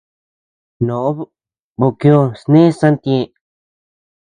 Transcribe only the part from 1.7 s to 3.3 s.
bokioo sné santieʼe.